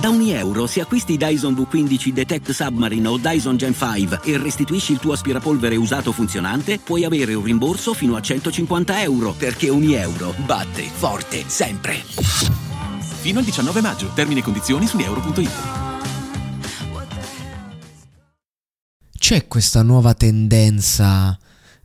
Da 0.00 0.10
ogni 0.10 0.30
euro, 0.30 0.68
se 0.68 0.80
acquisti 0.80 1.16
Dyson 1.16 1.54
V15 1.54 2.10
Detect 2.10 2.50
Submarine 2.52 3.08
o 3.08 3.18
Dyson 3.18 3.56
Gen 3.56 3.74
5 3.74 4.20
e 4.22 4.38
restituisci 4.38 4.92
il 4.92 5.00
tuo 5.00 5.12
aspirapolvere 5.12 5.74
usato 5.74 6.12
funzionante, 6.12 6.78
puoi 6.78 7.04
avere 7.04 7.34
un 7.34 7.42
rimborso 7.42 7.94
fino 7.94 8.14
a 8.14 8.20
150 8.20 9.02
euro, 9.02 9.32
perché 9.32 9.70
ogni 9.70 9.94
euro 9.94 10.32
batte 10.44 10.84
forte 10.84 11.42
sempre. 11.48 11.96
Fino 13.20 13.40
al 13.40 13.44
19 13.44 13.80
maggio. 13.80 14.12
Termini 14.14 14.38
e 14.38 14.42
condizioni 14.44 14.86
su 14.86 14.98
euro.it. 14.98 15.50
C'è 19.18 19.48
questa 19.48 19.82
nuova 19.82 20.14
tendenza 20.14 21.36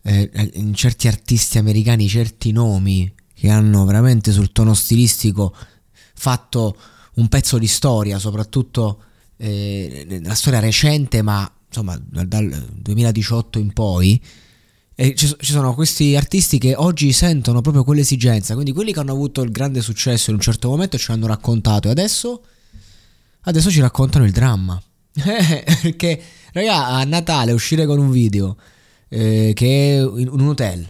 eh, 0.04 0.52
in 0.54 0.76
certi 0.76 1.08
artisti 1.08 1.58
americani, 1.58 2.08
certi 2.08 2.52
nomi 2.52 3.12
che 3.34 3.50
hanno 3.50 3.86
veramente 3.86 4.32
sul 4.32 4.52
tono 4.52 4.76
stilistico 4.76 5.56
fatto 6.14 6.78
un 7.16 7.28
pezzo 7.28 7.58
di 7.58 7.68
storia, 7.68 8.20
soprattutto 8.20 9.02
eh, 9.38 10.06
nella 10.08 10.34
storia 10.34 10.60
recente, 10.60 11.22
ma 11.22 11.52
insomma 11.68 12.00
dal 12.00 12.68
2018 12.74 13.60
in 13.60 13.74
poi. 13.74 14.22
E 14.96 15.16
ci, 15.16 15.36
sono 15.40 15.74
questi 15.74 16.16
artisti 16.16 16.60
che 16.60 16.76
oggi 16.76 17.12
sentono 17.14 17.62
proprio 17.62 17.84
quell'esigenza, 17.84 18.54
quindi 18.54 18.72
quelli 18.72 18.94
che 18.94 19.00
hanno 19.00 19.12
avuto 19.12 19.42
il 19.42 19.52
grande 19.52 19.82
successo 19.82 20.30
in 20.30 20.36
un 20.36 20.42
certo 20.42 20.70
momento 20.70 21.00
ci 21.00 21.12
hanno 21.12 21.26
raccontato 21.26 21.88
e 21.88 21.92
adesso, 21.92 22.44
adesso 23.42 23.72
ci 23.72 23.82
raccontano 23.82 24.26
il 24.26 24.32
dramma. 24.32 24.82
Perché, 25.14 26.22
raga, 26.54 26.88
a 26.88 27.04
Natale 27.06 27.54
uscire 27.54 27.88
con 27.88 27.98
un 27.98 28.12
video 28.12 28.56
eh, 29.10 29.52
che 29.56 29.98
è 29.98 30.02
in 30.02 30.30
un 30.30 30.48
hotel, 30.48 30.88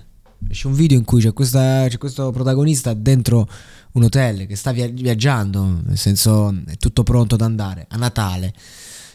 c'è 0.50 0.68
un 0.68 0.74
video 0.74 0.98
in 0.98 1.06
cui 1.06 1.22
c'è, 1.22 1.34
questa, 1.34 1.86
c'è 1.88 1.98
questo 1.98 2.32
protagonista 2.32 2.94
dentro 2.94 3.48
un 3.94 4.04
hotel 4.04 4.46
che 4.48 4.56
sta 4.56 4.72
viaggiando, 4.72 5.82
nel 5.86 5.98
senso 5.98 6.54
è 6.68 6.78
tutto 6.78 7.04
pronto 7.04 7.36
ad 7.36 7.42
andare 7.42 7.86
a 7.90 7.98
Natale. 7.98 8.54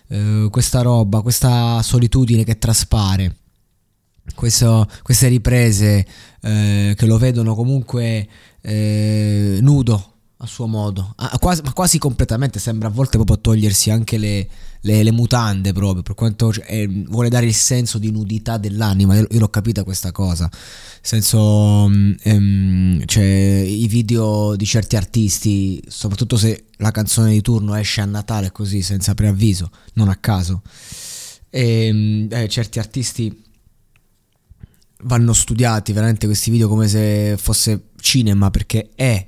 Uh, 0.09 0.49
questa 0.51 0.81
roba, 0.81 1.21
questa 1.21 1.83
solitudine 1.83 2.43
che 2.43 2.59
traspare, 2.59 3.37
questo, 4.35 4.89
queste 5.03 5.29
riprese 5.29 6.07
uh, 6.41 6.95
che 6.95 7.07
lo 7.07 7.19
vedono 7.19 7.55
comunque 7.55 8.27
uh, 8.63 9.61
nudo 9.61 10.13
a 10.41 10.47
suo 10.47 10.69
modo, 10.69 11.15
a, 11.17 11.37
quasi, 11.41 11.63
ma 11.65 11.73
quasi 11.73 11.99
completamente, 11.99 12.61
sembra 12.61 12.87
a 12.87 12.91
volte 12.93 13.17
proprio 13.17 13.41
togliersi 13.41 13.91
anche 13.91 14.19
le, 14.19 14.49
le, 14.83 15.03
le 15.03 15.11
mutande 15.11 15.73
proprio, 15.73 16.03
per 16.03 16.15
quanto 16.15 16.53
eh, 16.53 16.87
vuole 17.09 17.29
dare 17.29 17.47
il 17.47 17.55
senso 17.55 17.99
di 17.99 18.13
nudità 18.13 18.57
dell'anima, 18.57 19.17
io, 19.17 19.27
io 19.29 19.41
l'ho 19.41 19.49
capita 19.49 19.83
questa 19.83 20.13
cosa, 20.13 20.45
nel 20.45 21.01
senso, 21.01 21.87
ehm, 22.23 23.05
cioè, 23.05 23.25
i 23.25 23.89
video 23.89 24.55
di 24.55 24.65
certi 24.65 24.95
artisti, 24.95 25.83
soprattutto 25.89 26.37
se 26.37 26.67
la 26.77 26.93
canzone 26.93 27.33
di 27.33 27.41
turno 27.41 27.75
esce 27.75 28.01
a 28.01 28.05
Natale 28.05 28.53
così, 28.53 28.81
senza 28.81 29.15
preavviso, 29.15 29.71
non 29.95 30.09
a 30.09 30.17
caso, 30.17 30.63
e, 31.51 31.87
ehm, 31.87 32.29
eh, 32.31 32.49
certi 32.49 32.79
artisti 32.79 33.43
vanno 35.03 35.33
studiati 35.33 35.93
veramente 35.93 36.27
questi 36.27 36.53
video 36.53 36.69
come 36.69 36.87
se 36.87 37.35
fosse 37.37 37.89
cinema, 38.01 38.51
perché 38.51 38.91
è 38.95 39.27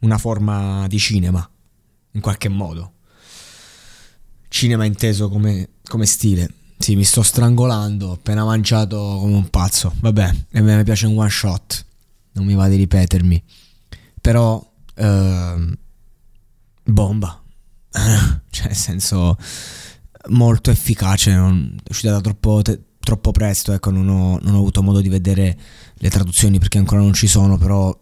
una 0.00 0.18
forma 0.18 0.86
di 0.88 0.98
cinema, 0.98 1.48
in 2.12 2.20
qualche 2.20 2.48
modo. 2.48 2.92
Cinema 4.48 4.84
inteso 4.84 5.28
come, 5.28 5.70
come 5.84 6.06
stile. 6.06 6.52
Sì, 6.78 6.94
mi 6.94 7.04
sto 7.04 7.22
strangolando, 7.22 8.08
ho 8.08 8.12
appena 8.12 8.44
mangiato 8.44 8.96
come 9.20 9.34
un 9.34 9.48
pazzo. 9.48 9.92
Vabbè, 10.00 10.34
a 10.52 10.60
me 10.60 10.84
piace 10.84 11.06
un 11.06 11.18
one 11.18 11.30
shot, 11.30 11.84
non 12.32 12.44
mi 12.44 12.54
va 12.54 12.68
di 12.68 12.76
ripetermi. 12.76 13.42
Però, 14.20 14.72
eh, 14.94 15.78
bomba. 16.84 17.42
cioè, 18.50 18.66
nel 18.66 18.76
senso, 18.76 19.38
molto 20.28 20.70
efficace, 20.70 21.34
non, 21.34 21.76
è 21.82 21.90
uscita 21.90 22.12
da 22.12 22.20
troppo, 22.20 22.60
te, 22.62 22.80
troppo 23.00 23.30
presto, 23.30 23.72
ecco, 23.72 23.90
non 23.90 24.08
ho, 24.08 24.38
non 24.42 24.54
ho 24.54 24.58
avuto 24.58 24.82
modo 24.82 25.00
di 25.00 25.08
vedere 25.08 25.56
le 25.94 26.10
traduzioni 26.10 26.58
perché 26.58 26.78
ancora 26.78 27.00
non 27.00 27.14
ci 27.14 27.26
sono, 27.26 27.56
però 27.56 27.96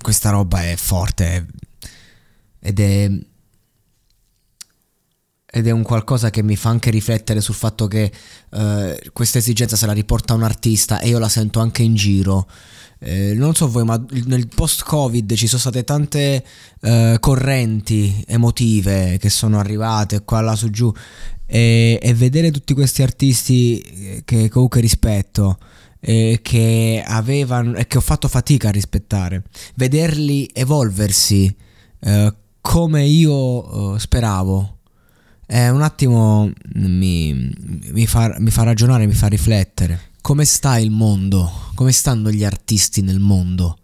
questa 0.00 0.30
roba 0.30 0.62
è 0.62 0.76
forte 0.76 1.46
ed 2.60 2.80
è 2.80 3.10
ed 5.56 5.66
è 5.66 5.70
un 5.70 5.82
qualcosa 5.82 6.28
che 6.28 6.42
mi 6.42 6.54
fa 6.54 6.68
anche 6.68 6.90
riflettere 6.90 7.40
sul 7.40 7.54
fatto 7.54 7.86
che 7.86 8.12
eh, 8.50 9.10
questa 9.10 9.38
esigenza 9.38 9.74
se 9.74 9.86
la 9.86 9.92
riporta 9.92 10.34
un 10.34 10.42
artista 10.42 11.00
e 11.00 11.08
io 11.08 11.18
la 11.18 11.30
sento 11.30 11.60
anche 11.60 11.82
in 11.82 11.94
giro. 11.94 12.46
Eh, 12.98 13.32
non 13.34 13.54
so 13.54 13.66
voi, 13.66 13.84
ma 13.84 14.02
nel 14.24 14.48
post-Covid 14.48 15.32
ci 15.34 15.46
sono 15.46 15.60
state 15.60 15.84
tante 15.84 16.44
eh, 16.82 17.16
correnti 17.20 18.22
emotive 18.26 19.16
che 19.18 19.30
sono 19.30 19.58
arrivate 19.58 20.24
qua, 20.24 20.42
là, 20.42 20.54
su, 20.54 20.68
giù 20.68 20.92
e, 21.46 21.98
e 22.02 22.14
vedere 22.14 22.50
tutti 22.50 22.74
questi 22.74 23.02
artisti 23.02 23.78
eh, 23.80 24.22
che 24.26 24.50
comunque 24.50 24.82
rispetto 24.82 25.58
eh, 26.00 26.40
che 26.42 27.02
avevano 27.06 27.74
e 27.74 27.86
che 27.86 27.98
ho 27.98 28.02
fatto 28.02 28.28
fatica 28.28 28.68
a 28.68 28.72
rispettare, 28.72 29.44
vederli 29.74 30.48
evolversi 30.52 31.54
eh, 32.00 32.34
come 32.60 33.04
io 33.06 33.94
eh, 33.94 33.98
speravo. 33.98 34.70
Un 35.48 35.80
attimo 35.80 36.50
mi, 36.74 37.52
mi, 37.92 38.06
fa, 38.08 38.34
mi 38.40 38.50
fa 38.50 38.64
ragionare, 38.64 39.06
mi 39.06 39.14
fa 39.14 39.28
riflettere. 39.28 40.10
Come 40.20 40.44
sta 40.44 40.76
il 40.78 40.90
mondo? 40.90 41.48
Come 41.76 41.92
stanno 41.92 42.32
gli 42.32 42.42
artisti 42.42 43.00
nel 43.00 43.20
mondo? 43.20 43.78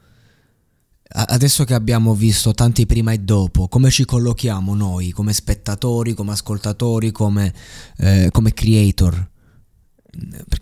Adesso 1.15 1.63
che 1.63 1.75
abbiamo 1.75 2.15
visto 2.15 2.53
tanti 2.53 2.85
prima 2.85 3.13
e 3.13 3.19
dopo, 3.19 3.69
come 3.69 3.91
ci 3.91 4.05
collochiamo 4.05 4.75
noi 4.75 5.11
come 5.11 5.33
spettatori, 5.33 6.15
come 6.15 6.33
ascoltatori, 6.33 7.13
come, 7.13 7.55
eh, 7.99 8.31
come 8.33 8.53
creator? 8.53 9.31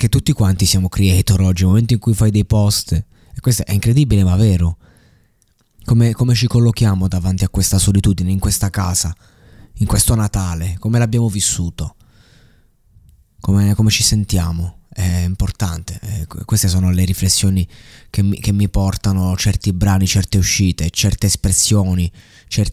Perché 0.00 0.16
tutti 0.16 0.33
quanti 0.33 0.65
siamo 0.65 0.88
creator 0.88 1.43
oggi, 1.43 1.61
nel 1.61 1.72
momento 1.72 1.93
in 1.93 1.99
cui 1.99 2.15
fai 2.15 2.31
dei 2.31 2.47
post, 2.47 2.93
e 2.93 3.41
questo 3.43 3.66
è 3.66 3.72
incredibile 3.72 4.25
ma 4.25 4.34
vero, 4.34 4.78
come, 5.84 6.15
come 6.15 6.34
ci 6.34 6.47
collochiamo 6.47 7.06
davanti 7.06 7.44
a 7.44 7.50
questa 7.50 7.77
solitudine, 7.77 8.31
in 8.31 8.39
questa 8.39 8.71
casa, 8.71 9.15
in 9.75 9.87
questo 9.87 10.15
Natale, 10.15 10.77
come 10.78 10.99
l'abbiamo 10.99 11.28
vissuto, 11.28 11.97
come, 13.41 13.74
come 13.74 13.91
ci 13.91 14.03
sentiamo 14.03 14.84
è 14.89 15.19
importante. 15.19 16.01
Eh, 16.01 16.27
queste 16.47 16.69
sono 16.69 16.91
le 16.91 17.04
riflessioni 17.04 17.69
che 18.09 18.22
mi, 18.22 18.41
che 18.41 18.53
mi, 18.53 18.71
portano 18.71 19.36
certi 19.36 19.74
brani, 19.74 20.07
certe 20.07 20.39
uscite, 20.39 20.89
certe 20.89 21.27
espressioni, 21.27 22.10
cer- 22.48 22.72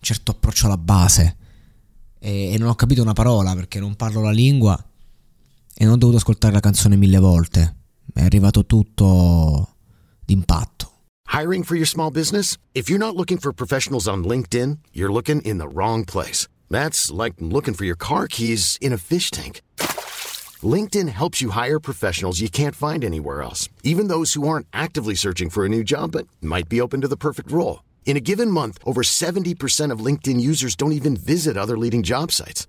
certo 0.00 0.32
approccio 0.32 0.66
alla 0.66 0.76
base. 0.76 1.36
E, 2.18 2.52
e, 2.52 2.58
non 2.58 2.68
ho 2.68 2.74
capito 2.74 3.00
una 3.00 3.12
parola 3.12 3.54
perché 3.54 3.78
non 3.78 3.94
parlo 3.94 4.22
la 4.22 4.32
lingua 4.32 4.84
e 5.82 5.84
non 5.84 5.94
ho 5.94 5.96
dovuto 5.96 6.18
ascoltare 6.18 6.54
la 6.54 6.60
canzone 6.60 6.94
mille 6.94 7.18
volte. 7.18 7.74
È 8.14 8.22
arrivato 8.22 8.64
tutto 8.64 9.74
d'impatto. 10.24 10.90
Hiring 11.32 11.64
for 11.64 11.74
your 11.74 11.88
small 11.88 12.10
business? 12.10 12.56
If 12.72 12.88
you're 12.88 13.04
not 13.04 13.16
looking 13.16 13.40
for 13.40 13.52
professionals 13.52 14.06
on 14.06 14.22
LinkedIn, 14.22 14.78
you're 14.92 15.12
looking 15.12 15.40
in 15.42 15.58
the 15.58 15.66
wrong 15.66 16.04
place. 16.04 16.46
That's 16.70 17.10
like 17.10 17.34
looking 17.40 17.74
for 17.74 17.84
your 17.84 17.96
car 17.96 18.28
keys 18.28 18.76
in 18.80 18.92
a 18.92 18.96
fish 18.96 19.32
tank. 19.32 19.60
LinkedIn 20.62 21.08
helps 21.08 21.42
you 21.42 21.50
hire 21.50 21.80
professionals 21.80 22.40
you 22.40 22.48
can't 22.48 22.76
find 22.76 23.02
anywhere 23.02 23.42
else, 23.42 23.68
even 23.82 24.06
those 24.06 24.34
who 24.34 24.46
aren't 24.46 24.68
actively 24.72 25.16
searching 25.16 25.50
for 25.50 25.64
a 25.64 25.68
new 25.68 25.82
job 25.82 26.12
but 26.12 26.28
might 26.40 26.68
be 26.68 26.80
open 26.80 27.00
to 27.00 27.08
the 27.08 27.16
perfect 27.16 27.50
role. 27.50 27.82
In 28.04 28.16
a 28.16 28.20
given 28.20 28.52
month, 28.52 28.78
over 28.84 29.02
70% 29.02 29.90
of 29.90 29.98
LinkedIn 29.98 30.40
users 30.40 30.76
don't 30.76 30.92
even 30.92 31.16
visit 31.16 31.56
other 31.56 31.76
leading 31.76 32.04
job 32.04 32.30
sites. 32.30 32.68